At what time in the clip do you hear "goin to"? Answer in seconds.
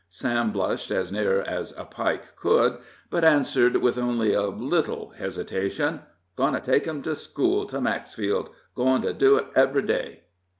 6.35-6.59, 8.73-9.13